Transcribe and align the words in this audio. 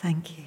Thank 0.00 0.38
you. 0.38 0.44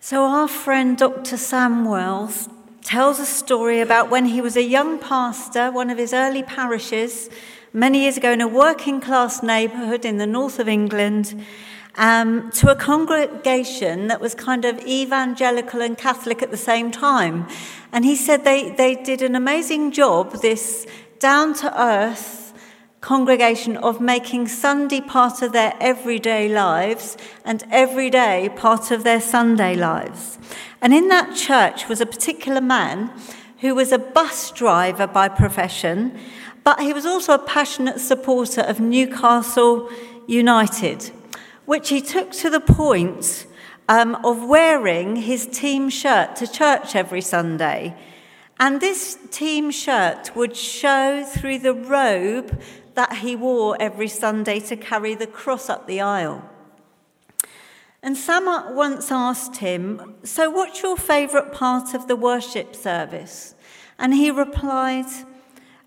So, 0.00 0.24
our 0.24 0.48
friend 0.48 0.98
Dr. 0.98 1.36
Sam 1.36 1.84
Wells 1.84 2.48
tells 2.82 3.20
a 3.20 3.24
story 3.24 3.80
about 3.80 4.10
when 4.10 4.24
he 4.24 4.40
was 4.40 4.56
a 4.56 4.62
young 4.62 4.98
pastor, 4.98 5.70
one 5.70 5.88
of 5.90 5.98
his 5.98 6.12
early 6.12 6.42
parishes, 6.42 7.30
many 7.72 8.00
years 8.00 8.16
ago 8.16 8.32
in 8.32 8.40
a 8.40 8.48
working 8.48 9.00
class 9.00 9.40
neighbourhood 9.40 10.04
in 10.04 10.16
the 10.16 10.26
north 10.26 10.58
of 10.58 10.66
England, 10.66 11.46
um, 11.94 12.50
to 12.50 12.68
a 12.68 12.74
congregation 12.74 14.08
that 14.08 14.20
was 14.20 14.34
kind 14.34 14.64
of 14.64 14.84
evangelical 14.84 15.80
and 15.80 15.96
Catholic 15.96 16.42
at 16.42 16.50
the 16.50 16.56
same 16.56 16.90
time. 16.90 17.46
And 17.92 18.04
he 18.04 18.16
said 18.16 18.42
they, 18.42 18.70
they 18.72 18.96
did 18.96 19.22
an 19.22 19.36
amazing 19.36 19.92
job, 19.92 20.42
this 20.42 20.88
down 21.20 21.54
to 21.54 21.80
earth 21.80 22.37
congregation 23.00 23.76
of 23.76 24.00
making 24.00 24.48
Sunday 24.48 25.00
part 25.00 25.42
of 25.42 25.52
their 25.52 25.74
everyday 25.80 26.48
lives 26.48 27.16
and 27.44 27.64
every 27.70 28.10
day 28.10 28.50
part 28.56 28.90
of 28.90 29.04
their 29.04 29.20
Sunday 29.20 29.76
lives. 29.76 30.38
And 30.80 30.92
in 30.92 31.08
that 31.08 31.36
church 31.36 31.88
was 31.88 32.00
a 32.00 32.06
particular 32.06 32.60
man 32.60 33.12
who 33.60 33.74
was 33.74 33.92
a 33.92 33.98
bus 33.98 34.50
driver 34.50 35.06
by 35.06 35.28
profession, 35.28 36.18
but 36.64 36.80
he 36.80 36.92
was 36.92 37.06
also 37.06 37.34
a 37.34 37.38
passionate 37.38 38.00
supporter 38.00 38.62
of 38.62 38.80
Newcastle 38.80 39.88
United, 40.26 41.10
which 41.64 41.88
he 41.88 42.00
took 42.00 42.32
to 42.32 42.50
the 42.50 42.60
point 42.60 43.46
um, 43.88 44.16
of 44.24 44.46
wearing 44.46 45.16
his 45.16 45.46
team 45.46 45.88
shirt 45.88 46.36
to 46.36 46.46
church 46.46 46.94
every 46.94 47.20
Sunday. 47.22 47.96
And 48.60 48.80
this 48.80 49.16
team 49.30 49.70
shirt 49.70 50.34
would 50.34 50.56
show 50.56 51.24
through 51.24 51.60
the 51.60 51.74
robe 51.74 52.60
that 52.98 53.18
he 53.18 53.36
wore 53.36 53.76
every 53.78 54.08
Sunday 54.08 54.58
to 54.58 54.74
carry 54.74 55.14
the 55.14 55.28
cross 55.28 55.70
up 55.70 55.86
the 55.86 56.00
aisle. 56.00 56.42
And 58.02 58.16
Sam 58.16 58.46
once 58.74 59.12
asked 59.12 59.58
him, 59.58 60.16
So, 60.24 60.50
what's 60.50 60.82
your 60.82 60.96
favourite 60.96 61.52
part 61.52 61.94
of 61.94 62.08
the 62.08 62.16
worship 62.16 62.74
service? 62.74 63.54
And 64.00 64.14
he 64.14 64.32
replied 64.32 65.06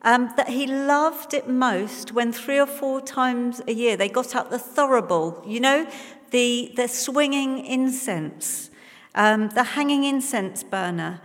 um, 0.03 0.31
that 0.37 0.47
he 0.47 0.65
loved 0.65 1.33
it 1.33 1.49
most 1.49 2.13
when 2.13 2.31
three 2.31 2.57
or 2.57 2.65
four 2.65 3.01
times 3.01 3.61
a 3.67 3.73
year 3.73 3.97
they 3.97 4.07
got 4.07 4.33
out 4.33 4.49
the 4.49 4.57
thurible, 4.57 5.45
you 5.45 5.59
know, 5.59 5.85
the, 6.29 6.71
the 6.77 6.87
swinging 6.87 7.65
incense, 7.65 8.71
um, 9.15 9.49
the 9.49 9.63
hanging 9.75 10.05
incense 10.05 10.63
burner. 10.63 11.19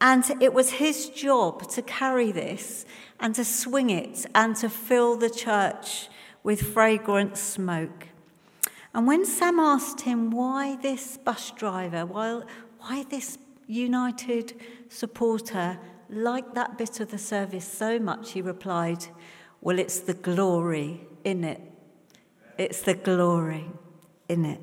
And 0.00 0.24
it 0.40 0.54
was 0.54 0.70
his 0.70 1.10
job 1.10 1.68
to 1.72 1.82
carry 1.82 2.32
this 2.32 2.86
and 3.20 3.34
to 3.34 3.44
swing 3.44 3.90
it 3.90 4.26
and 4.34 4.56
to 4.56 4.68
fill 4.68 5.16
the 5.16 5.30
church 5.30 6.08
with 6.42 6.62
fragrant 6.62 7.36
smoke. 7.36 8.08
And 8.94 9.06
when 9.06 9.24
Sam 9.24 9.58
asked 9.58 10.02
him 10.02 10.30
why 10.30 10.76
this 10.76 11.16
bus 11.18 11.50
driver, 11.50 12.06
why, 12.06 12.42
why 12.78 13.04
this 13.08 13.38
United 13.66 14.54
supporter 14.88 15.78
liked 16.08 16.54
that 16.54 16.78
bit 16.78 17.00
of 17.00 17.10
the 17.10 17.18
service 17.18 17.66
so 17.66 17.98
much, 17.98 18.32
he 18.32 18.40
replied, 18.40 19.06
Well, 19.60 19.78
it's 19.78 20.00
the 20.00 20.14
glory 20.14 21.06
in 21.24 21.44
it. 21.44 21.60
It's 22.56 22.82
the 22.82 22.94
glory 22.94 23.66
in 24.28 24.44
it. 24.44 24.60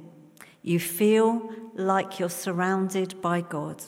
You 0.62 0.80
feel 0.80 1.50
like 1.76 2.20
you're 2.20 2.30
surrounded 2.30 3.22
by 3.22 3.42
God. 3.42 3.84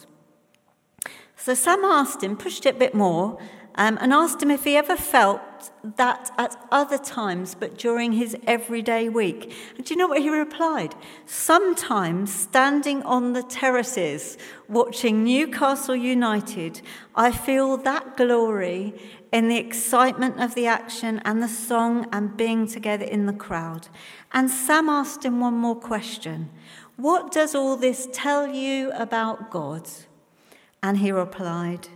So 1.35 1.53
Sam 1.53 1.83
asked 1.83 2.23
him, 2.23 2.35
pushed 2.37 2.65
it 2.65 2.75
a 2.75 2.79
bit 2.79 2.93
more, 2.93 3.39
um, 3.77 3.97
and 4.01 4.11
asked 4.11 4.41
him 4.41 4.49
if 4.49 4.63
he 4.63 4.75
ever 4.75 4.97
felt 4.97 5.71
that 5.83 6.31
at 6.37 6.55
other 6.71 6.97
times, 6.97 7.55
but 7.55 7.77
during 7.77 8.13
his 8.13 8.35
everyday 8.47 9.07
week. 9.07 9.53
And 9.75 9.85
do 9.85 9.93
you 9.93 9.97
know 9.97 10.07
what 10.07 10.21
he 10.21 10.29
replied? 10.29 10.95
Sometimes 11.27 12.33
standing 12.33 13.03
on 13.03 13.33
the 13.33 13.43
terraces 13.43 14.37
watching 14.67 15.23
Newcastle 15.23 15.95
United, 15.95 16.81
I 17.15 17.31
feel 17.31 17.77
that 17.77 18.17
glory 18.17 18.93
in 19.31 19.47
the 19.47 19.57
excitement 19.57 20.41
of 20.41 20.55
the 20.55 20.65
action 20.65 21.21
and 21.23 21.43
the 21.43 21.47
song 21.47 22.07
and 22.11 22.35
being 22.35 22.65
together 22.65 23.05
in 23.05 23.27
the 23.27 23.33
crowd. 23.33 23.89
And 24.33 24.49
Sam 24.49 24.89
asked 24.89 25.23
him 25.23 25.39
one 25.39 25.53
more 25.53 25.75
question 25.75 26.49
What 26.95 27.31
does 27.31 27.53
all 27.53 27.77
this 27.77 28.07
tell 28.11 28.47
you 28.47 28.91
about 28.93 29.51
God? 29.51 29.87
And 30.81 30.97
he 30.97 31.11
replied, 31.11 31.89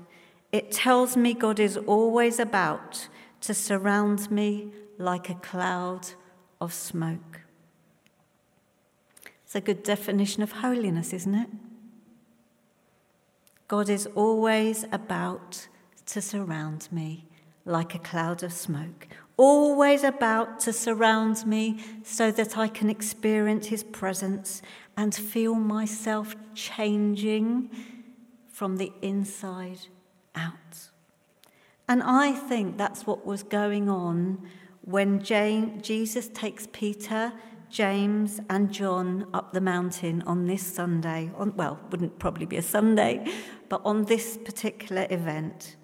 it 0.52 0.72
tells 0.72 1.16
me 1.16 1.34
God 1.34 1.60
is 1.60 1.78
always 1.78 2.40
about 2.40 3.08
to 3.42 3.54
surround 3.54 4.30
me 4.30 4.72
like 4.98 5.30
a 5.30 5.36
cloud 5.36 6.08
of 6.60 6.74
smoke. 6.74 7.42
It's 9.44 9.56
a 9.56 9.62
good 9.62 9.84
definition 9.84 10.44
of 10.44 10.52
holiness, 10.52 11.14
isn't 11.14 11.36
it? 11.36 11.50
God 13.68 13.90
is 13.90 14.08
always 14.16 14.86
about 14.92 15.68
to 16.08 16.22
surround 16.22 16.90
me 16.92 17.26
like 17.64 17.96
a 17.96 18.00
cloud 18.00 18.44
of 18.44 18.52
smoke, 18.52 19.08
always 19.38 20.04
about 20.04 20.60
to 20.62 20.74
surround 20.74 21.46
me 21.46 21.80
so 22.04 22.32
that 22.32 22.58
I 22.58 22.68
can 22.68 22.90
experience 22.90 23.68
his 23.68 23.84
presence 23.84 24.62
and 24.98 25.16
feel 25.16 25.56
myself 25.56 26.36
changing 26.54 27.70
from 28.50 28.78
the 28.78 28.92
inside 29.02 29.80
out. 30.36 30.90
And 31.88 32.02
I 32.04 32.32
think 32.32 32.78
that's 32.78 33.06
what 33.06 33.26
was 33.26 33.44
going 33.44 33.90
on 33.90 34.48
when 34.82 35.24
James, 35.24 35.86
Jesus 35.86 36.30
takes 36.30 36.68
Peter, 36.72 37.34
James, 37.70 38.40
and 38.50 38.72
John 38.72 39.28
up 39.34 39.54
the 39.54 39.62
mountain 39.62 40.22
on 40.24 40.48
this 40.48 40.66
Sunday. 40.66 41.32
On, 41.36 41.56
well, 41.56 41.80
wouldn't 41.90 42.18
probably 42.20 42.46
be 42.46 42.58
a 42.58 42.62
Sunday, 42.62 43.26
but 43.70 43.82
on 43.86 44.06
this 44.06 44.38
particular 44.38 45.06
event. 45.10 45.76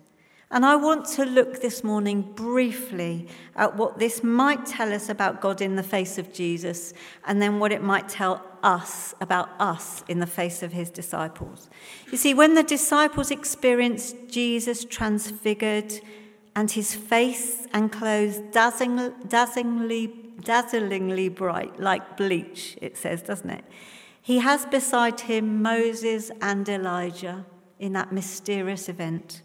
And 0.50 0.66
I 0.66 0.78
want 0.78 1.06
to 1.16 1.26
look 1.26 1.62
this 1.62 1.84
morning 1.84 2.22
briefly 2.22 3.28
at 3.58 3.76
what 3.76 4.00
this 4.00 4.24
might 4.24 4.66
tell 4.66 4.94
us 4.94 5.10
about 5.10 5.42
God 5.42 5.62
in 5.62 5.76
the 5.76 5.84
face 5.84 6.18
of 6.18 6.32
Jesus, 6.32 6.94
and 7.26 7.42
then 7.42 7.60
what 7.60 7.74
it 7.74 7.84
might 7.84 8.08
tell 8.08 8.46
us 8.64 9.14
about 9.22 9.50
us 9.60 10.04
in 10.08 10.20
the 10.20 10.28
face 10.28 10.64
of 10.64 10.74
his 10.74 10.90
disciples. 10.90 11.70
You 12.12 12.18
see, 12.18 12.34
when 12.34 12.54
the 12.54 12.64
disciples 12.64 13.32
experienced 13.32 14.16
Jesus 14.30 14.86
transfigured 14.86 15.94
and 16.56 16.72
his 16.72 16.96
face 16.96 17.68
and 17.74 17.92
clothes 17.92 18.40
dazzling, 18.52 19.14
dazzlingly, 19.28 20.14
dazzlingly 20.42 21.30
bright, 21.30 21.80
like 21.80 22.18
bleach, 22.18 22.78
it 22.82 22.98
says, 22.98 23.22
doesn't 23.22 23.50
it? 23.50 23.66
He 24.22 24.40
has 24.40 24.66
beside 24.66 25.22
him 25.22 25.62
Moses 25.62 26.32
and 26.42 26.68
Elijah 26.68 27.46
in 27.80 27.94
that 27.94 28.12
mysterious 28.12 28.90
event. 28.90 29.42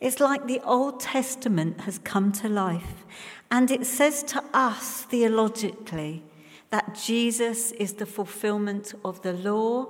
It's 0.00 0.20
like 0.20 0.46
the 0.46 0.60
Old 0.60 1.00
Testament 1.00 1.80
has 1.82 1.98
come 1.98 2.30
to 2.32 2.48
life, 2.48 3.04
and 3.50 3.70
it 3.70 3.86
says 3.86 4.22
to 4.24 4.44
us 4.52 5.02
theologically 5.04 6.22
that 6.70 6.94
Jesus 6.94 7.72
is 7.72 7.94
the 7.94 8.06
fulfillment 8.06 8.94
of 9.04 9.22
the 9.22 9.32
law, 9.32 9.88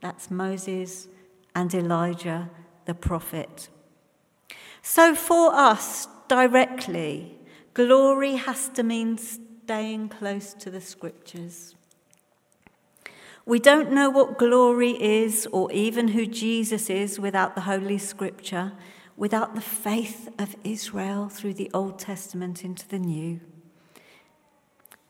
that's 0.00 0.30
Moses, 0.30 1.08
and 1.54 1.72
Elijah, 1.74 2.50
the 2.84 2.94
prophet. 2.94 3.68
So 4.82 5.14
for 5.14 5.54
us, 5.54 6.08
directly, 6.28 7.38
glory 7.74 8.36
has 8.36 8.68
to 8.70 8.82
mean 8.82 9.18
staying 9.18 10.08
close 10.08 10.54
to 10.54 10.70
the 10.70 10.80
scriptures. 10.80 11.74
We 13.44 13.58
don't 13.58 13.92
know 13.92 14.08
what 14.08 14.38
glory 14.38 14.90
is 15.02 15.48
or 15.50 15.70
even 15.72 16.08
who 16.08 16.26
Jesus 16.26 16.88
is 16.88 17.18
without 17.18 17.54
the 17.54 17.62
Holy 17.62 17.98
Scripture 17.98 18.72
without 19.16 19.54
the 19.54 19.60
faith 19.60 20.28
of 20.38 20.56
Israel 20.64 21.28
through 21.28 21.54
the 21.54 21.70
Old 21.74 21.98
Testament 21.98 22.64
into 22.64 22.88
the 22.88 22.98
New. 22.98 23.40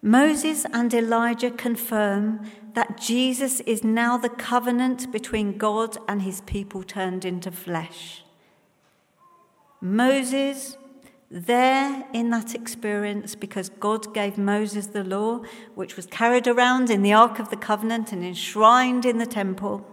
Moses 0.04 0.66
and 0.72 0.92
Elijah 0.92 1.52
confirm 1.52 2.44
that 2.74 3.00
Jesus 3.00 3.60
is 3.60 3.84
now 3.84 4.16
the 4.16 4.28
covenant 4.28 5.12
between 5.12 5.56
God 5.56 5.96
and 6.08 6.22
his 6.22 6.40
people 6.40 6.82
turned 6.82 7.24
into 7.24 7.52
flesh. 7.52 8.24
Moses, 9.80 10.76
there 11.30 12.04
in 12.12 12.30
that 12.30 12.52
experience, 12.54 13.36
because 13.36 13.68
God 13.68 14.12
gave 14.12 14.36
Moses 14.36 14.88
the 14.88 15.04
law, 15.04 15.42
which 15.76 15.94
was 15.96 16.06
carried 16.06 16.48
around 16.48 16.90
in 16.90 17.02
the 17.02 17.12
Ark 17.12 17.38
of 17.38 17.50
the 17.50 17.56
Covenant 17.56 18.10
and 18.10 18.24
enshrined 18.24 19.04
in 19.04 19.18
the 19.18 19.26
temple, 19.26 19.86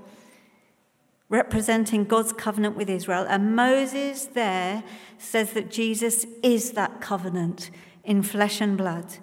representing 1.30 2.06
God's 2.06 2.34
covenant 2.34 2.76
with 2.76 2.90
Israel. 2.90 3.28
And 3.30 3.56
Moses 3.56 4.26
there 4.26 4.84
says 5.20 5.54
that 5.54 5.70
Jesus 5.70 6.26
is 6.42 6.72
that 6.72 7.00
covenant 7.00 7.70
in 8.04 8.24
flesh 8.24 8.60
and 8.60 8.76
blood. 8.76 9.18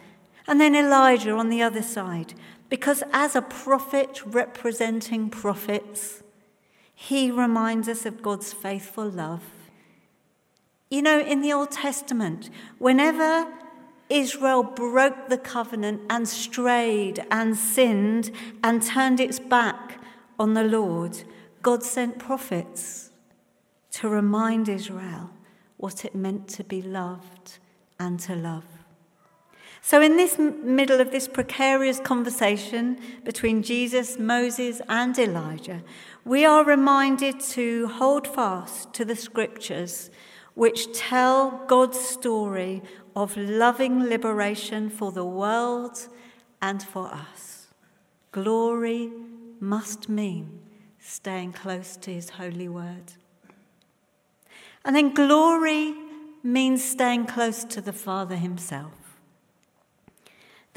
And 0.46 0.60
then 0.60 0.74
Elijah 0.74 1.32
on 1.32 1.48
the 1.48 1.62
other 1.62 1.82
side, 1.82 2.34
because 2.68 3.02
as 3.12 3.34
a 3.34 3.42
prophet 3.42 4.22
representing 4.24 5.30
prophets, 5.30 6.22
he 6.94 7.30
reminds 7.30 7.88
us 7.88 8.06
of 8.06 8.22
God's 8.22 8.52
faithful 8.52 9.08
love. 9.08 9.42
You 10.90 11.02
know, 11.02 11.20
in 11.20 11.40
the 11.40 11.52
Old 11.52 11.72
Testament, 11.72 12.48
whenever 12.78 13.52
Israel 14.08 14.62
broke 14.62 15.28
the 15.28 15.38
covenant 15.38 16.02
and 16.08 16.28
strayed 16.28 17.24
and 17.30 17.56
sinned 17.56 18.30
and 18.62 18.82
turned 18.82 19.20
its 19.20 19.40
back 19.40 20.00
on 20.38 20.54
the 20.54 20.62
Lord, 20.62 21.24
God 21.62 21.82
sent 21.82 22.18
prophets 22.18 23.10
to 23.92 24.08
remind 24.08 24.68
Israel 24.68 25.30
what 25.76 26.04
it 26.04 26.14
meant 26.14 26.48
to 26.48 26.62
be 26.62 26.80
loved 26.80 27.58
and 27.98 28.20
to 28.20 28.36
love. 28.36 28.75
So, 29.86 30.02
in 30.02 30.16
this 30.16 30.36
middle 30.36 31.00
of 31.00 31.12
this 31.12 31.28
precarious 31.28 32.00
conversation 32.00 32.98
between 33.22 33.62
Jesus, 33.62 34.18
Moses, 34.18 34.82
and 34.88 35.16
Elijah, 35.16 35.84
we 36.24 36.44
are 36.44 36.64
reminded 36.64 37.38
to 37.54 37.86
hold 37.86 38.26
fast 38.26 38.92
to 38.94 39.04
the 39.04 39.14
scriptures 39.14 40.10
which 40.54 40.92
tell 40.92 41.62
God's 41.68 42.00
story 42.00 42.82
of 43.14 43.36
loving 43.36 44.02
liberation 44.02 44.90
for 44.90 45.12
the 45.12 45.24
world 45.24 46.08
and 46.60 46.82
for 46.82 47.06
us. 47.06 47.68
Glory 48.32 49.12
must 49.60 50.08
mean 50.08 50.62
staying 50.98 51.52
close 51.52 51.96
to 51.98 52.12
his 52.12 52.30
holy 52.30 52.68
word. 52.68 53.12
And 54.84 54.96
then 54.96 55.14
glory 55.14 55.94
means 56.42 56.82
staying 56.82 57.26
close 57.26 57.62
to 57.66 57.80
the 57.80 57.92
Father 57.92 58.34
himself. 58.34 59.05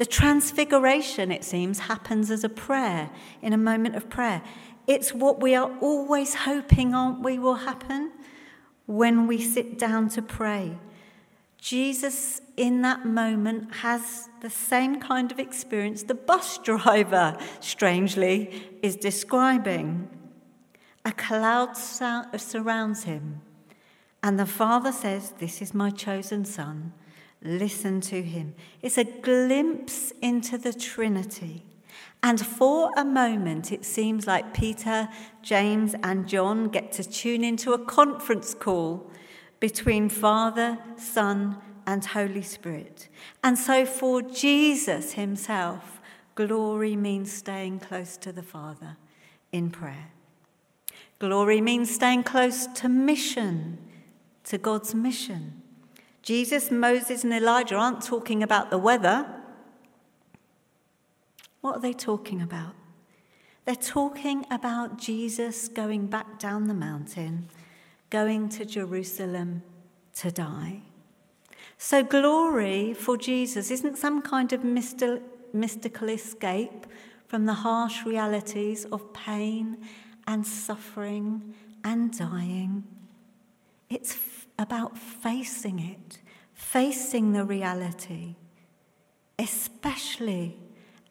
The 0.00 0.06
transfiguration, 0.06 1.30
it 1.30 1.44
seems, 1.44 1.80
happens 1.80 2.30
as 2.30 2.42
a 2.42 2.48
prayer, 2.48 3.10
in 3.42 3.52
a 3.52 3.58
moment 3.58 3.96
of 3.96 4.08
prayer. 4.08 4.40
It's 4.86 5.12
what 5.12 5.42
we 5.42 5.54
are 5.54 5.70
always 5.82 6.34
hoping, 6.34 6.94
aren't 6.94 7.20
we, 7.20 7.38
will 7.38 7.56
happen 7.56 8.10
when 8.86 9.26
we 9.26 9.38
sit 9.38 9.78
down 9.78 10.08
to 10.08 10.22
pray. 10.22 10.78
Jesus, 11.58 12.40
in 12.56 12.80
that 12.80 13.04
moment, 13.04 13.74
has 13.74 14.30
the 14.40 14.48
same 14.48 15.00
kind 15.00 15.30
of 15.30 15.38
experience 15.38 16.04
the 16.04 16.14
bus 16.14 16.56
driver, 16.64 17.36
strangely, 17.60 18.78
is 18.80 18.96
describing. 18.96 20.08
A 21.04 21.12
cloud 21.12 21.76
surrounds 21.76 23.04
him, 23.04 23.42
and 24.22 24.38
the 24.38 24.46
Father 24.46 24.92
says, 24.92 25.32
This 25.32 25.60
is 25.60 25.74
my 25.74 25.90
chosen 25.90 26.46
Son 26.46 26.94
Listen 27.42 28.00
to 28.02 28.22
him. 28.22 28.54
It's 28.82 28.98
a 28.98 29.04
glimpse 29.04 30.12
into 30.20 30.58
the 30.58 30.72
Trinity. 30.72 31.64
And 32.22 32.44
for 32.44 32.90
a 32.96 33.04
moment, 33.04 33.72
it 33.72 33.84
seems 33.84 34.26
like 34.26 34.52
Peter, 34.52 35.08
James, 35.42 35.94
and 36.02 36.28
John 36.28 36.68
get 36.68 36.92
to 36.92 37.04
tune 37.04 37.42
into 37.42 37.72
a 37.72 37.78
conference 37.78 38.52
call 38.52 39.10
between 39.58 40.08
Father, 40.10 40.78
Son, 40.96 41.56
and 41.86 42.04
Holy 42.04 42.42
Spirit. 42.42 43.08
And 43.42 43.58
so 43.58 43.86
for 43.86 44.20
Jesus 44.20 45.12
himself, 45.12 46.00
glory 46.34 46.94
means 46.94 47.32
staying 47.32 47.80
close 47.80 48.18
to 48.18 48.32
the 48.32 48.42
Father 48.42 48.96
in 49.50 49.70
prayer. 49.70 50.10
Glory 51.18 51.60
means 51.60 51.94
staying 51.94 52.22
close 52.22 52.66
to 52.66 52.88
mission, 52.88 53.78
to 54.44 54.58
God's 54.58 54.94
mission. 54.94 55.59
Jesus, 56.22 56.70
Moses, 56.70 57.24
and 57.24 57.32
Elijah 57.32 57.76
aren't 57.76 58.02
talking 58.02 58.42
about 58.42 58.70
the 58.70 58.78
weather. 58.78 59.26
What 61.60 61.76
are 61.76 61.80
they 61.80 61.92
talking 61.92 62.42
about? 62.42 62.74
They're 63.64 63.74
talking 63.74 64.46
about 64.50 64.98
Jesus 64.98 65.68
going 65.68 66.06
back 66.06 66.38
down 66.38 66.68
the 66.68 66.74
mountain, 66.74 67.48
going 68.08 68.48
to 68.50 68.64
Jerusalem 68.64 69.62
to 70.16 70.30
die. 70.30 70.82
So, 71.78 72.02
glory 72.02 72.94
for 72.94 73.16
Jesus 73.16 73.70
isn't 73.70 73.96
some 73.96 74.20
kind 74.22 74.52
of 74.52 74.64
mystical 74.64 76.08
escape 76.08 76.86
from 77.26 77.46
the 77.46 77.54
harsh 77.54 78.04
realities 78.04 78.84
of 78.86 79.12
pain 79.14 79.78
and 80.26 80.46
suffering 80.46 81.54
and 81.84 82.16
dying. 82.16 82.84
It's 83.88 84.12
about 84.60 84.98
facing 84.98 85.78
it, 85.78 86.18
facing 86.52 87.32
the 87.32 87.44
reality, 87.44 88.36
especially, 89.38 90.58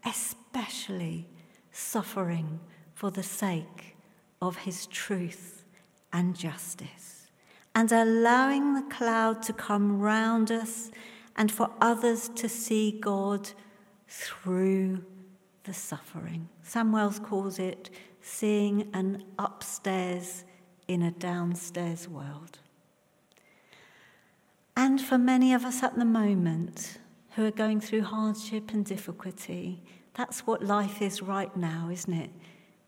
especially 0.05 1.27
suffering 1.71 2.59
for 2.93 3.09
the 3.09 3.23
sake 3.23 3.97
of 4.39 4.55
his 4.57 4.85
truth 4.85 5.65
and 6.13 6.35
justice, 6.37 7.27
and 7.73 7.91
allowing 7.91 8.75
the 8.75 8.95
cloud 8.95 9.41
to 9.41 9.51
come 9.51 9.99
round 9.99 10.51
us 10.51 10.91
and 11.35 11.51
for 11.51 11.71
others 11.81 12.29
to 12.29 12.47
see 12.47 12.91
God 12.91 13.49
through 14.07 15.03
the 15.63 15.73
suffering. 15.73 16.49
Sam 16.61 16.91
Wells 16.91 17.17
calls 17.19 17.57
it 17.57 17.89
seeing 18.21 18.89
an 18.93 19.23
upstairs 19.39 20.43
in 20.87 21.01
a 21.01 21.11
downstairs 21.11 22.07
world. 22.07 22.59
And 24.79 25.01
for 25.01 25.17
many 25.17 25.53
of 25.53 25.65
us 25.65 25.83
at 25.83 25.99
the 25.99 26.05
moment 26.05 26.99
who 27.31 27.45
are 27.45 27.51
going 27.51 27.81
through 27.81 28.03
hardship 28.03 28.71
and 28.71 28.85
difficulty, 28.85 29.83
that's 30.13 30.47
what 30.47 30.63
life 30.63 31.01
is 31.01 31.21
right 31.21 31.53
now, 31.57 31.89
isn't 31.91 32.13
it? 32.13 32.29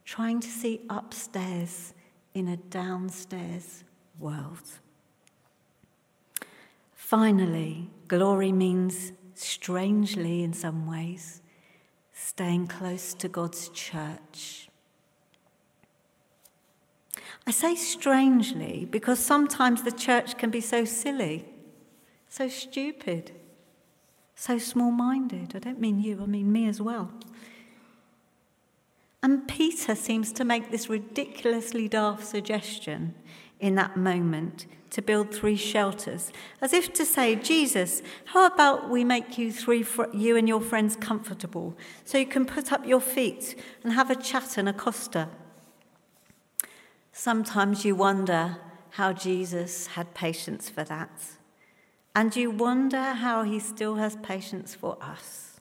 Trying 0.06 0.40
to 0.40 0.48
see 0.48 0.86
upstairs 0.90 1.94
in 2.34 2.48
a 2.48 2.56
downstairs 2.56 3.84
world. 4.18 4.80
Finally, 6.94 7.90
glory 8.08 8.54
means, 8.54 9.12
strangely 9.34 10.44
in 10.44 10.54
some 10.54 10.88
ways, 10.88 11.42
staying 12.14 12.68
close 12.68 13.14
to 13.16 13.28
God's 13.28 13.68
church. 13.68 14.70
I 17.46 17.52
say 17.52 17.76
strangely 17.76 18.88
because 18.90 19.20
sometimes 19.20 19.84
the 19.84 19.92
church 19.92 20.38
can 20.38 20.52
be 20.52 20.62
so 20.62 20.86
silly 20.86 21.50
so 22.31 22.48
stupid, 22.48 23.33
so 24.36 24.57
small 24.57 24.89
minded. 24.89 25.54
I 25.54 25.60
don't 25.60 25.81
mean 25.81 26.00
you, 26.00 26.24
I 26.24 26.25
mean 26.25 26.50
me 26.50 26.66
as 26.66 26.81
well. 26.81 27.12
And 29.22 29.45
Peter 29.50 29.95
seems 29.95 30.31
to 30.33 30.45
make 30.45 30.72
this 30.72 30.89
ridiculously 30.89 31.89
daft 31.89 32.25
suggestion 32.25 33.16
in 33.60 33.75
that 33.75 33.98
moment 33.98 34.66
to 34.92 35.01
build 35.01 35.36
three 35.36 35.57
shelters, 35.57 36.31
as 36.62 36.72
if 36.72 36.94
to 36.94 37.06
say, 37.06 37.36
Jesus, 37.36 38.01
how 38.25 38.45
about 38.45 38.89
we 38.89 39.04
make 39.04 39.38
you 39.38 39.52
three, 39.52 39.85
you 40.14 40.38
and 40.38 40.47
your 40.47 40.61
friends 40.61 40.95
comfortable, 40.95 41.78
so 42.06 42.18
you 42.18 42.26
can 42.26 42.45
put 42.45 42.71
up 42.71 42.88
your 42.88 43.02
feet 43.02 43.61
and 43.83 43.92
have 43.92 44.09
a 44.09 44.16
chat 44.16 44.57
and 44.57 44.69
a 44.69 44.73
costa. 44.73 45.28
Sometimes 47.11 47.83
you 47.83 47.94
wonder 47.94 48.57
how 48.92 49.11
Jesus 49.11 49.88
had 49.88 50.14
patience 50.14 50.69
for 50.69 50.85
that. 50.85 51.11
And 52.15 52.35
you 52.35 52.51
wonder 52.51 53.01
how 53.13 53.44
he 53.44 53.59
still 53.59 53.95
has 53.95 54.18
patience 54.18 54.75
for 54.75 54.97
us. 55.01 55.59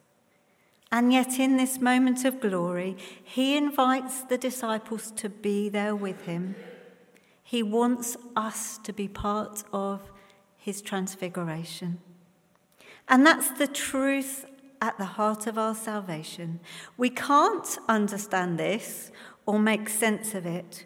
And 0.91 1.13
yet, 1.13 1.39
in 1.39 1.55
this 1.55 1.79
moment 1.79 2.25
of 2.25 2.41
glory, 2.41 2.97
he 3.23 3.55
invites 3.55 4.23
the 4.23 4.37
disciples 4.37 5.11
to 5.11 5.29
be 5.29 5.69
there 5.69 5.95
with 5.95 6.25
him. 6.25 6.55
He 7.41 7.63
wants 7.63 8.17
us 8.35 8.77
to 8.79 8.91
be 8.91 9.07
part 9.07 9.63
of 9.71 10.01
his 10.57 10.81
transfiguration. 10.81 11.99
And 13.07 13.25
that's 13.25 13.51
the 13.51 13.67
truth 13.67 14.45
at 14.81 14.97
the 14.97 15.05
heart 15.05 15.47
of 15.47 15.57
our 15.57 15.75
salvation. 15.75 16.59
We 16.97 17.09
can't 17.09 17.77
understand 17.87 18.59
this 18.59 19.11
or 19.45 19.59
make 19.59 19.87
sense 19.87 20.33
of 20.33 20.45
it, 20.45 20.85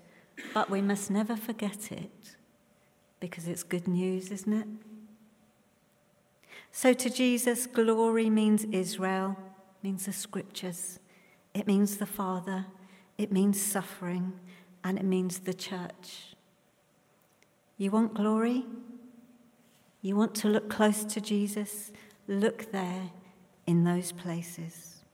but 0.53 0.69
we 0.69 0.81
must 0.81 1.09
never 1.09 1.35
forget 1.35 1.91
it 1.91 2.35
because 3.19 3.47
it's 3.47 3.63
good 3.63 3.87
news, 3.87 4.31
isn't 4.31 4.53
it? 4.53 4.67
So 6.75 6.91
to 6.91 7.09
Jesus, 7.09 7.67
glory 7.67 8.29
means 8.29 8.65
Israel, 8.65 9.37
means 9.81 10.07
the 10.07 10.11
scriptures, 10.11 10.99
it 11.53 11.67
means 11.67 11.95
the 11.95 12.05
Father, 12.05 12.65
it 13.17 13.31
means 13.31 13.61
suffering, 13.61 14.33
and 14.83 14.99
it 14.99 15.05
means 15.05 15.39
the 15.39 15.53
church. 15.53 16.35
You 17.77 17.91
want 17.91 18.13
glory? 18.13 18.65
You 20.01 20.17
want 20.17 20.35
to 20.35 20.49
look 20.49 20.69
close 20.69 21.05
to 21.05 21.21
Jesus? 21.21 21.93
Look 22.27 22.73
there 22.73 23.09
in 23.65 23.85
those 23.85 24.11
places. 24.11 25.05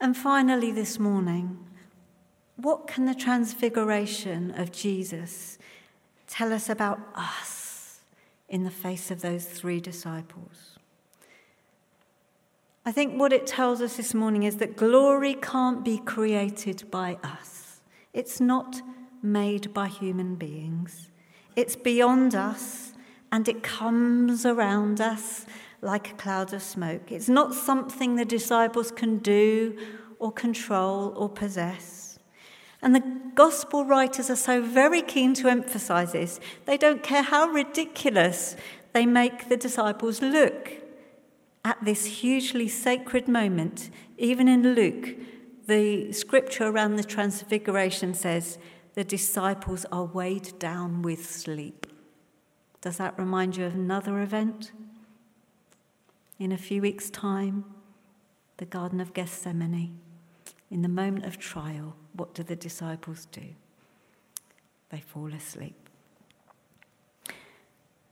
And 0.00 0.16
finally, 0.16 0.72
this 0.72 0.98
morning, 0.98 1.64
what 2.56 2.88
can 2.88 3.04
the 3.04 3.14
transfiguration 3.14 4.50
of 4.50 4.72
Jesus 4.72 5.58
tell 6.26 6.52
us 6.52 6.68
about 6.68 6.98
us? 7.14 7.59
In 8.50 8.64
the 8.64 8.70
face 8.70 9.10
of 9.10 9.22
those 9.22 9.46
three 9.46 9.80
disciples. 9.80 10.76
I 12.84 12.92
think 12.92 13.18
what 13.18 13.32
it 13.32 13.46
tells 13.46 13.80
us 13.80 13.96
this 13.96 14.12
morning 14.12 14.42
is 14.42 14.56
that 14.56 14.76
glory 14.76 15.34
can't 15.34 15.84
be 15.84 15.98
created 15.98 16.90
by 16.90 17.18
us. 17.22 17.80
It's 18.12 18.40
not 18.40 18.82
made 19.22 19.72
by 19.72 19.86
human 19.86 20.34
beings. 20.34 21.10
It's 21.54 21.76
beyond 21.76 22.34
us 22.34 22.92
and 23.30 23.48
it 23.48 23.62
comes 23.62 24.44
around 24.44 25.00
us 25.00 25.46
like 25.82 26.10
a 26.10 26.14
cloud 26.14 26.52
of 26.52 26.62
smoke. 26.62 27.12
It's 27.12 27.28
not 27.28 27.54
something 27.54 28.16
the 28.16 28.24
disciples 28.24 28.90
can 28.90 29.18
do 29.18 29.78
or 30.18 30.32
control 30.32 31.14
or 31.16 31.28
possess. 31.28 31.99
And 32.82 32.94
the 32.94 33.04
gospel 33.34 33.84
writers 33.84 34.30
are 34.30 34.36
so 34.36 34.62
very 34.62 35.02
keen 35.02 35.34
to 35.34 35.48
emphasize 35.48 36.12
this. 36.12 36.40
They 36.64 36.76
don't 36.76 37.02
care 37.02 37.22
how 37.22 37.48
ridiculous 37.48 38.56
they 38.92 39.06
make 39.06 39.48
the 39.48 39.56
disciples 39.56 40.22
look 40.22 40.72
at 41.64 41.84
this 41.84 42.06
hugely 42.06 42.68
sacred 42.68 43.28
moment. 43.28 43.90
Even 44.18 44.48
in 44.48 44.74
Luke, 44.74 45.16
the 45.66 46.12
scripture 46.12 46.64
around 46.64 46.96
the 46.96 47.04
transfiguration 47.04 48.14
says 48.14 48.58
the 48.94 49.04
disciples 49.04 49.86
are 49.92 50.04
weighed 50.04 50.58
down 50.58 51.02
with 51.02 51.30
sleep. 51.30 51.86
Does 52.80 52.96
that 52.96 53.18
remind 53.18 53.56
you 53.56 53.66
of 53.66 53.74
another 53.74 54.20
event? 54.20 54.72
In 56.38 56.50
a 56.50 56.58
few 56.58 56.80
weeks' 56.80 57.10
time, 57.10 57.66
the 58.56 58.64
Garden 58.64 59.00
of 59.00 59.12
Gethsemane. 59.12 59.98
In 60.70 60.82
the 60.82 60.88
moment 60.88 61.26
of 61.26 61.38
trial, 61.38 61.96
what 62.14 62.34
do 62.34 62.42
the 62.42 62.56
disciples 62.56 63.26
do? 63.32 63.42
They 64.90 65.00
fall 65.00 65.32
asleep. 65.32 65.76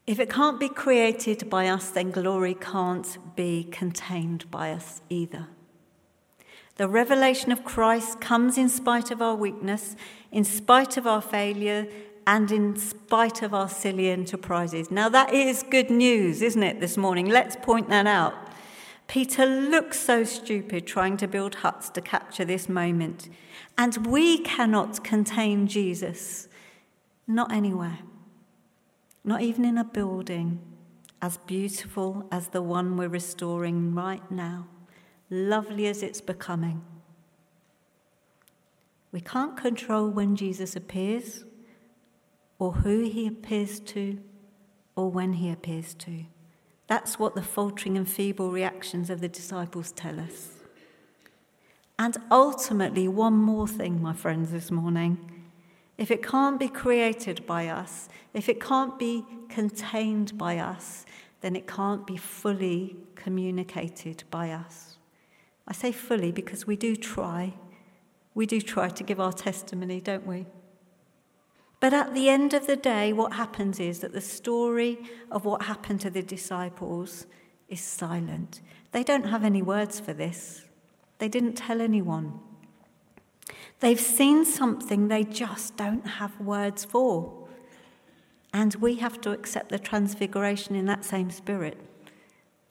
If 0.06 0.18
it 0.18 0.30
can't 0.30 0.58
be 0.58 0.70
created 0.70 1.50
by 1.50 1.68
us, 1.68 1.90
then 1.90 2.10
glory 2.10 2.54
can't 2.54 3.18
be 3.36 3.64
contained 3.70 4.50
by 4.50 4.72
us 4.72 5.02
either. 5.10 5.48
The 6.76 6.88
revelation 6.88 7.52
of 7.52 7.64
Christ 7.64 8.20
comes 8.20 8.56
in 8.56 8.68
spite 8.68 9.10
of 9.10 9.20
our 9.20 9.34
weakness, 9.34 9.96
in 10.32 10.44
spite 10.44 10.96
of 10.96 11.06
our 11.06 11.20
failure, 11.20 11.88
and 12.26 12.50
in 12.52 12.76
spite 12.76 13.42
of 13.42 13.52
our 13.52 13.68
silly 13.68 14.08
enterprises. 14.08 14.90
Now, 14.90 15.08
that 15.08 15.34
is 15.34 15.62
good 15.62 15.90
news, 15.90 16.40
isn't 16.40 16.62
it, 16.62 16.80
this 16.80 16.96
morning? 16.96 17.28
Let's 17.28 17.56
point 17.56 17.88
that 17.88 18.06
out. 18.06 18.34
Peter 19.08 19.44
looks 19.46 19.98
so 19.98 20.22
stupid 20.22 20.86
trying 20.86 21.16
to 21.16 21.26
build 21.26 21.56
huts 21.56 21.90
to 21.90 22.00
capture 22.00 22.44
this 22.44 22.68
moment. 22.68 23.28
And 23.76 24.06
we 24.06 24.38
cannot 24.38 25.02
contain 25.02 25.66
Jesus, 25.66 26.48
not 27.26 27.50
anywhere, 27.50 27.98
not 29.24 29.40
even 29.40 29.64
in 29.64 29.76
a 29.76 29.84
building 29.84 30.60
as 31.20 31.38
beautiful 31.38 32.28
as 32.30 32.48
the 32.48 32.62
one 32.62 32.96
we're 32.96 33.08
restoring 33.08 33.94
right 33.94 34.30
now 34.30 34.68
lovely 35.30 35.86
as 35.86 36.02
it's 36.02 36.20
becoming. 36.20 36.82
We 39.12 39.20
can't 39.20 39.56
control 39.56 40.08
when 40.08 40.36
Jesus 40.36 40.76
appears, 40.76 41.44
or 42.58 42.72
who 42.72 43.08
he 43.08 43.26
appears 43.26 43.80
to, 43.80 44.18
or 44.96 45.10
when 45.10 45.34
he 45.34 45.50
appears 45.50 45.94
to. 45.94 46.24
That's 46.88 47.18
what 47.18 47.35
the 47.35 47.42
faltering 47.42 47.97
and 47.97 48.09
feeble 48.09 48.50
reactions 48.50 49.11
of 49.11 49.21
the 49.21 49.28
disciples 49.28 49.92
tell 49.92 50.18
us. 50.18 50.49
And 51.99 52.16
ultimately, 52.30 53.07
one 53.09 53.35
more 53.35 53.68
thing, 53.68 54.00
my 54.00 54.14
friends, 54.14 54.50
this 54.50 54.71
morning. 54.71 55.45
If 55.99 56.11
it 56.11 56.23
can't 56.23 56.59
be 56.59 56.68
created 56.68 57.47
by 57.47 57.68
us, 57.68 58.09
if 58.33 58.49
it 58.49 58.61
can't 58.61 58.99
be 58.99 59.25
contained 59.49 60.38
by 60.38 60.59
us, 60.59 61.04
then 61.40 61.57
it 61.57 61.66
can't 61.66 62.07
be 62.07 62.16
fully 62.16 62.97
communicated 63.16 64.25
by 64.30 64.50
us. 64.50 64.97
I 65.66 65.73
say 65.73 65.92
fully 65.92 66.33
because 66.33 66.66
we 66.66 66.76
do 66.76 66.97
try. 66.97 67.54
We 68.35 68.47
do 68.47 68.61
try 68.61 68.88
to 68.88 69.04
give 69.04 69.21
our 69.21 69.33
testimony, 69.33 70.00
don't 70.00 70.26
we? 70.26 70.47
But 71.80 71.94
at 71.94 72.14
the 72.14 72.28
end 72.28 72.54
of 72.54 72.66
the 72.66 72.76
day, 72.76 73.12
what 73.12 73.35
happens 73.35 73.78
is 73.78 74.00
that 74.00 74.12
the 74.12 74.20
story 74.20 74.99
of 75.30 75.44
what 75.44 75.62
happened 75.62 76.00
to 76.00 76.11
the 76.11 76.23
disciples 76.23 77.26
is 77.68 77.80
silent. 77.80 78.61
They 78.92 79.04
don't 79.04 79.26
have 79.26 79.44
any 79.44 79.62
words 79.62 80.00
for 80.00 80.12
this, 80.12 80.64
they 81.18 81.28
didn't 81.28 81.54
tell 81.54 81.80
anyone. 81.80 82.40
They've 83.80 84.00
seen 84.00 84.44
something 84.44 85.06
they 85.06 85.23
just 85.23 85.76
don't 85.76 86.06
have 86.06 86.40
words 86.40 86.85
for. 86.85 87.47
And 88.52 88.75
we 88.76 88.97
have 88.97 89.20
to 89.20 89.30
accept 89.30 89.68
the 89.68 89.78
transfiguration 89.78 90.75
in 90.75 90.87
that 90.87 91.04
same 91.04 91.30
spirit. 91.30 91.78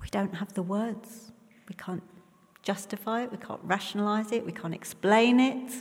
We 0.02 0.10
don't 0.10 0.36
have 0.36 0.54
the 0.54 0.64
words. 0.64 1.32
We 1.70 1.76
can't 1.76 2.04
justify 2.68 3.24
it, 3.24 3.32
we 3.32 3.38
can't 3.38 3.62
rationalize 3.64 4.34
it, 4.34 4.46
we 4.46 4.52
can't 4.52 4.74
explain 4.74 5.40
it, 5.40 5.72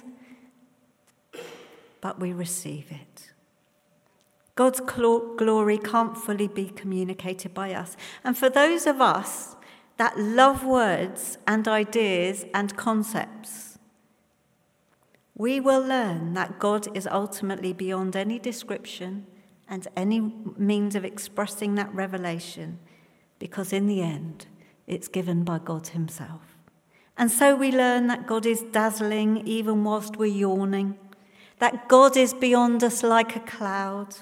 but 2.07 2.21
we 2.21 2.33
receive 2.33 2.93
it. 2.93 3.33
God's 4.55 4.79
glory 4.79 5.77
can't 5.77 6.17
fully 6.17 6.47
be 6.47 6.67
communicated 6.67 7.53
by 7.53 7.75
us. 7.75 7.97
And 8.23 8.39
for 8.39 8.49
those 8.49 8.87
of 8.87 9.01
us 9.01 9.57
that 9.97 10.17
love 10.17 10.65
words 10.65 11.37
and 11.49 11.67
ideas 11.67 12.45
and 12.55 12.77
concepts, 12.77 13.81
we 15.35 15.59
will 15.59 15.81
learn 15.81 16.35
that 16.35 16.61
God 16.61 16.97
is 16.97 17.09
ultimately 17.09 17.73
beyond 17.73 18.15
any 18.15 18.39
description 18.39 19.27
and 19.69 19.89
any 19.97 20.33
means 20.57 20.95
of 20.95 21.05
expressing 21.05 21.75
that 21.75 21.93
revelation, 21.93 22.79
because 23.41 23.73
in 23.73 23.89
the 23.89 24.01
end, 24.01 24.47
it's 24.87 25.09
given 25.09 25.43
by 25.43 25.59
God 25.59 25.89
Himself. 25.89 26.57
And 27.19 27.33
so 27.33 27.57
we 27.57 27.73
learn 27.73 28.07
that 28.07 28.29
God 28.29 28.47
is 28.47 28.63
dazzling 28.71 29.45
even 29.45 29.83
whilst 29.83 30.17
we're 30.17 30.27
yawning, 30.27 30.99
that 31.59 31.89
God 31.89 32.17
is 32.17 32.35
beyond 32.35 32.85
us 32.85 33.03
like 33.03 33.35
a 33.35 33.41
cloud, 33.41 34.17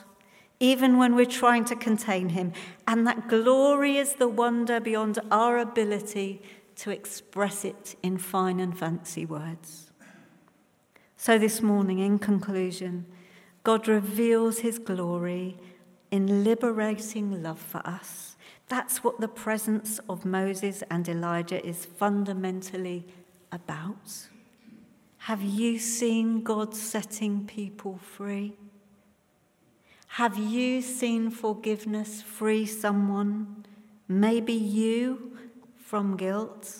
even 0.60 0.98
when 0.98 1.14
we're 1.14 1.26
trying 1.26 1.64
to 1.66 1.76
contain 1.76 2.30
Him, 2.30 2.52
and 2.86 3.06
that 3.06 3.28
glory 3.28 3.96
is 3.96 4.14
the 4.14 4.28
wonder 4.28 4.80
beyond 4.80 5.18
our 5.30 5.58
ability 5.58 6.42
to 6.76 6.90
express 6.90 7.64
it 7.64 7.96
in 8.02 8.18
fine 8.18 8.60
and 8.60 8.78
fancy 8.78 9.26
words. 9.26 9.90
So 11.16 11.38
this 11.38 11.62
morning, 11.62 11.98
in 12.00 12.18
conclusion, 12.18 13.06
God 13.62 13.88
reveals 13.88 14.58
His 14.58 14.78
glory 14.78 15.56
in 16.10 16.44
liberating 16.44 17.42
love 17.42 17.58
for 17.58 17.86
us 17.86 18.34
that's 18.68 19.04
what 19.04 19.20
the 19.20 19.28
presence 19.28 20.00
of 20.08 20.24
Moses 20.24 20.82
and 20.90 21.08
Elijah 21.08 21.64
is 21.64 21.84
fundamentally 21.84 23.06
about. 23.52 24.28
Have 25.24 25.40
you 25.40 25.78
seen 25.78 26.42
God 26.42 26.74
setting 26.74 27.46
people 27.46 27.96
free? 27.96 28.58
Have 30.06 30.36
you 30.36 30.82
seen 30.82 31.30
forgiveness 31.30 32.20
free 32.20 32.66
someone, 32.66 33.64
maybe 34.06 34.52
you, 34.52 35.38
from 35.82 36.18
guilt? 36.18 36.78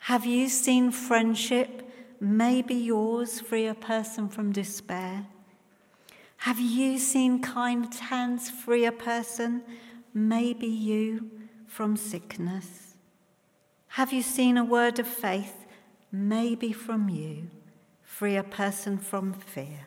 Have 0.00 0.26
you 0.26 0.50
seen 0.50 0.90
friendship, 0.90 1.90
maybe 2.20 2.74
yours, 2.74 3.40
free 3.40 3.66
a 3.66 3.74
person 3.74 4.28
from 4.28 4.52
despair? 4.52 5.24
Have 6.48 6.60
you 6.60 6.98
seen 6.98 7.40
kind 7.40 7.94
hands 7.94 8.50
free 8.50 8.84
a 8.84 8.92
person 8.92 9.62
maybe 10.12 10.66
you 10.66 11.30
from 11.66 11.96
sickness? 11.96 12.94
Have 13.86 14.12
you 14.12 14.20
seen 14.20 14.58
a 14.58 14.64
word 14.66 14.98
of 14.98 15.08
faith, 15.08 15.64
maybe 16.10 16.72
from 16.72 17.08
you, 17.08 17.50
free 18.02 18.36
a 18.36 18.42
person 18.42 18.98
from 18.98 19.32
fear? 19.32 19.86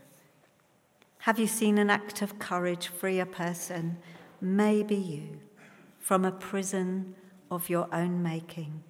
Have 1.19 1.37
you 1.37 1.47
seen 1.47 1.77
an 1.77 1.89
act 1.89 2.21
of 2.21 2.39
courage 2.39 2.87
free 2.87 3.19
a 3.19 3.25
person, 3.25 3.97
maybe 4.39 4.95
you, 4.95 5.39
from 5.99 6.25
a 6.25 6.31
prison 6.31 7.15
of 7.51 7.69
your 7.69 7.87
own 7.93 8.23
making 8.23 8.83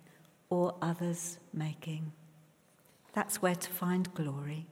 or 0.50 0.76
others' 0.82 1.40
making? 1.54 2.14
That's 3.14 3.42
where 3.42 3.56
to 3.56 3.70
find 3.70 4.14
glory. 4.14 4.68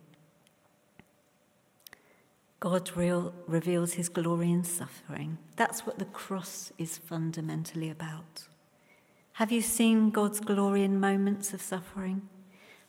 God 2.60 2.92
real, 2.96 3.34
reveals 3.48 3.94
his 3.94 4.10
glory 4.10 4.52
in 4.52 4.64
suffering. 4.64 5.38
That's 5.56 5.86
what 5.86 6.00
the 6.00 6.06
cross 6.06 6.72
is 6.78 6.98
fundamentally 6.98 7.90
about. 7.90 8.48
Have 9.34 9.52
you 9.52 9.62
seen 9.62 10.10
God's 10.10 10.42
glory 10.42 10.84
in 10.84 11.00
moments 11.00 11.54
of 11.54 11.62
suffering? 11.62 12.28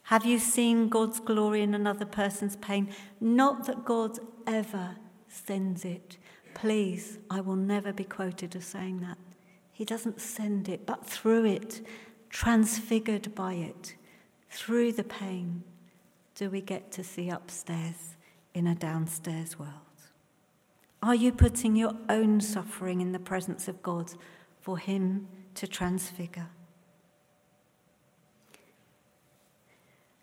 Have 0.03 0.25
you 0.25 0.39
seen 0.39 0.89
God's 0.89 1.19
glory 1.19 1.61
in 1.61 1.73
another 1.73 2.05
person's 2.05 2.55
pain? 2.57 2.89
Not 3.19 3.65
that 3.67 3.85
God 3.85 4.19
ever 4.45 4.97
sends 5.27 5.85
it. 5.85 6.17
Please, 6.53 7.19
I 7.29 7.41
will 7.41 7.55
never 7.55 7.93
be 7.93 8.03
quoted 8.03 8.55
as 8.55 8.65
saying 8.65 8.99
that. 9.01 9.17
He 9.71 9.85
doesn't 9.85 10.19
send 10.19 10.67
it, 10.67 10.85
but 10.85 11.05
through 11.05 11.45
it, 11.45 11.81
transfigured 12.29 13.33
by 13.33 13.53
it, 13.53 13.95
through 14.49 14.91
the 14.91 15.03
pain, 15.03 15.63
do 16.35 16.49
we 16.49 16.61
get 16.61 16.91
to 16.93 17.03
see 17.03 17.29
upstairs 17.29 18.15
in 18.53 18.67
a 18.67 18.75
downstairs 18.75 19.57
world? 19.57 19.71
Are 21.01 21.15
you 21.15 21.31
putting 21.31 21.75
your 21.75 21.95
own 22.09 22.41
suffering 22.41 23.01
in 23.01 23.11
the 23.11 23.19
presence 23.19 23.67
of 23.67 23.81
God 23.81 24.11
for 24.59 24.77
Him 24.77 25.27
to 25.55 25.67
transfigure? 25.67 26.49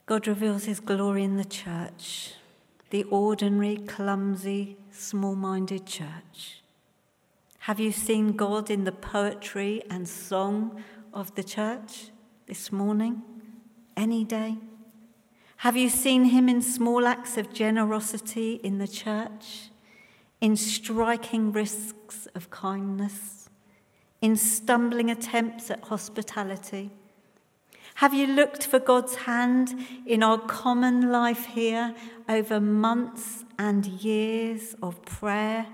God 0.08 0.26
reveals 0.26 0.64
His 0.64 0.80
glory 0.80 1.22
in 1.22 1.36
the 1.36 1.44
church, 1.44 2.32
the 2.88 3.04
ordinary, 3.04 3.76
clumsy, 3.76 4.78
small 4.90 5.34
minded 5.34 5.84
church. 5.84 6.62
Have 7.58 7.78
you 7.78 7.92
seen 7.92 8.32
God 8.32 8.70
in 8.70 8.84
the 8.84 8.92
poetry 8.92 9.82
and 9.90 10.08
song 10.08 10.82
of 11.12 11.34
the 11.34 11.44
church 11.44 12.08
this 12.46 12.72
morning? 12.72 13.20
Any 13.98 14.24
day? 14.24 14.56
Have 15.58 15.76
you 15.76 15.90
seen 15.90 16.24
him 16.24 16.48
in 16.48 16.62
small 16.62 17.06
acts 17.06 17.36
of 17.36 17.52
generosity 17.52 18.54
in 18.64 18.78
the 18.78 18.88
church, 18.88 19.68
in 20.40 20.56
striking 20.56 21.52
risks 21.52 22.26
of 22.34 22.48
kindness, 22.48 23.50
in 24.22 24.36
stumbling 24.36 25.10
attempts 25.10 25.70
at 25.70 25.84
hospitality? 25.84 26.92
Have 27.98 28.14
you 28.14 28.28
looked 28.28 28.64
for 28.64 28.78
God's 28.78 29.16
hand 29.16 29.74
in 30.06 30.22
our 30.22 30.38
common 30.38 31.10
life 31.10 31.46
here 31.46 31.96
over 32.28 32.60
months 32.60 33.44
and 33.58 33.84
years 33.84 34.76
of 34.80 35.04
prayer, 35.04 35.66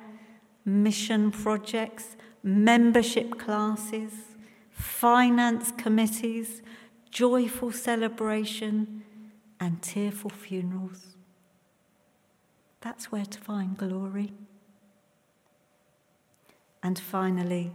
mission 0.65 1.31
projects, 1.31 2.17
membership 2.43 3.39
classes, 3.39 4.13
finance 4.71 5.71
committees, 5.77 6.63
joyful 7.11 7.73
celebration, 7.73 9.05
and 9.61 9.83
tearful 9.83 10.31
funerals? 10.31 11.17
That's 12.81 13.13
where 13.13 13.27
to 13.27 13.39
find 13.39 13.77
glory. 13.77 14.33
And 16.83 16.99
finally, 16.99 17.73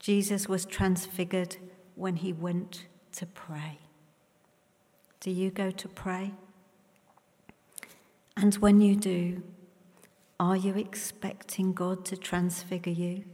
Jesus 0.00 0.48
was 0.48 0.66
transfigured 0.66 1.58
when 1.94 2.16
he 2.16 2.32
went 2.32 2.86
to 3.18 3.26
pray. 3.26 3.78
Do 5.18 5.32
you 5.32 5.50
go 5.50 5.72
to 5.72 5.88
pray? 5.88 6.34
And 8.36 8.54
when 8.54 8.80
you 8.80 8.94
do, 8.94 9.42
are 10.38 10.54
you 10.54 10.74
expecting 10.74 11.72
God 11.72 12.04
to 12.04 12.16
transfigure 12.16 12.92
you? 12.92 13.24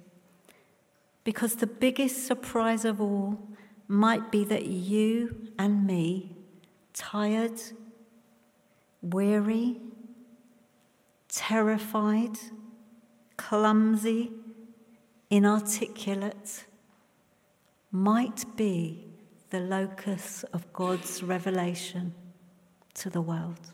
Because 1.22 1.56
the 1.56 1.66
biggest 1.66 2.26
surprise 2.26 2.86
of 2.86 2.98
all 2.98 3.38
might 3.86 4.32
be 4.32 4.42
that 4.44 4.64
you 4.64 5.50
and 5.58 5.86
me, 5.86 6.34
tired, 6.94 7.60
weary, 9.02 9.82
terrified, 11.28 12.38
clumsy, 13.36 14.32
inarticulate, 15.28 16.64
might 17.92 18.44
be 18.56 19.03
the 19.54 19.60
locus 19.60 20.44
of 20.52 20.72
God's 20.72 21.22
revelation 21.22 22.12
to 22.92 23.08
the 23.08 23.20
world. 23.20 23.70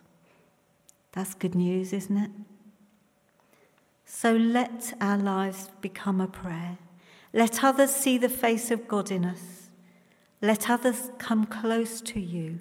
That's 1.12 1.32
good 1.32 1.54
news, 1.54 1.94
isn't 1.94 2.18
it? 2.18 2.30
So 4.04 4.36
let 4.36 4.92
our 5.00 5.16
lives 5.16 5.70
become 5.80 6.20
a 6.20 6.26
prayer. 6.26 6.76
Let 7.32 7.64
others 7.64 7.92
see 7.92 8.18
the 8.18 8.28
face 8.28 8.70
of 8.70 8.88
God 8.88 9.10
in 9.10 9.24
us. 9.24 9.70
Let 10.42 10.68
others 10.68 11.12
come 11.16 11.46
close 11.46 12.02
to 12.02 12.20
you. 12.20 12.60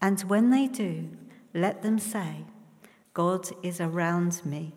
And 0.00 0.18
when 0.22 0.48
they 0.48 0.66
do, 0.66 1.10
let 1.52 1.82
them 1.82 1.98
say, 1.98 2.46
God 3.12 3.50
is 3.62 3.82
around 3.82 4.40
me 4.46 4.72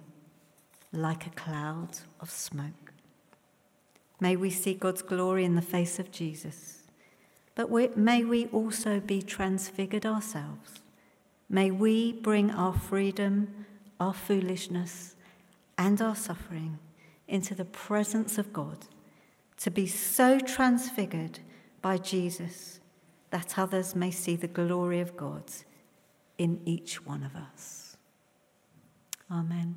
like 0.91 1.25
a 1.25 1.29
cloud 1.29 2.00
of 2.19 2.29
smoke. 2.29 2.91
May 4.19 4.36
we 4.36 4.50
see 4.50 4.74
God's 4.74 5.01
glory 5.01 5.45
in 5.45 5.55
the 5.55 5.62
face 5.62 5.98
of 5.98 6.12
Jesus. 6.12 6.78
But 7.59 7.69
we, 7.69 7.89
may 7.93 8.23
we 8.23 8.45
also 8.53 9.01
be 9.01 9.21
transfigured 9.21 10.05
ourselves. 10.05 10.79
May 11.49 11.71
we 11.71 12.13
bring 12.13 12.51
our 12.51 12.71
freedom, 12.71 13.65
our 13.99 14.13
foolishness, 14.13 15.17
and 15.77 16.01
our 16.01 16.15
suffering 16.15 16.79
into 17.27 17.53
the 17.53 17.65
presence 17.65 18.37
of 18.37 18.53
God 18.53 18.85
to 19.57 19.69
be 19.69 19.87
so 19.87 20.39
transfigured 20.39 21.39
by 21.81 21.97
Jesus 21.97 22.79
that 23.31 23.59
others 23.59 23.93
may 23.93 24.11
see 24.11 24.37
the 24.37 24.48
glory 24.48 25.01
of 25.01 25.17
God 25.17 25.43
in 26.37 26.61
each 26.63 27.05
one 27.05 27.24
of 27.24 27.35
us. 27.35 27.98
Amen. 29.29 29.75